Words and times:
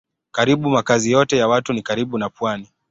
Karibu 0.31 0.69
makazi 0.69 1.11
yote 1.11 1.37
ya 1.37 1.47
watu 1.47 1.73
ni 1.73 1.81
karibu 1.81 2.17
na 2.17 2.29
pwani. 2.29 2.67